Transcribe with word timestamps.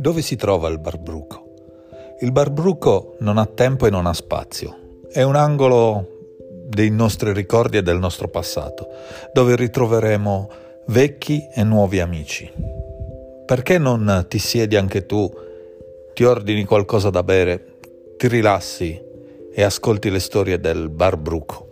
Dove 0.00 0.22
si 0.22 0.34
trova 0.34 0.70
il 0.70 0.78
Barbruco? 0.78 1.56
Il 2.20 2.32
Barbruco 2.32 3.16
non 3.18 3.36
ha 3.36 3.44
tempo 3.44 3.86
e 3.86 3.90
non 3.90 4.06
ha 4.06 4.14
spazio. 4.14 5.02
È 5.12 5.20
un 5.20 5.36
angolo 5.36 6.38
dei 6.66 6.88
nostri 6.88 7.34
ricordi 7.34 7.76
e 7.76 7.82
del 7.82 7.98
nostro 7.98 8.28
passato, 8.28 8.88
dove 9.34 9.56
ritroveremo 9.56 10.50
vecchi 10.86 11.46
e 11.54 11.62
nuovi 11.64 12.00
amici. 12.00 12.50
Perché 13.44 13.76
non 13.76 14.24
ti 14.26 14.38
siedi 14.38 14.74
anche 14.74 15.04
tu, 15.04 15.30
ti 16.14 16.24
ordini 16.24 16.64
qualcosa 16.64 17.10
da 17.10 17.22
bere, 17.22 17.76
ti 18.16 18.26
rilassi 18.26 18.98
e 19.52 19.62
ascolti 19.62 20.08
le 20.08 20.20
storie 20.20 20.58
del 20.58 20.88
Barbruco? 20.88 21.69